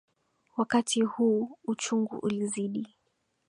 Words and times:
Wakati 0.57 1.01
huu, 1.01 1.57
uchungu 1.65 2.17
ulizidi. 2.17 2.87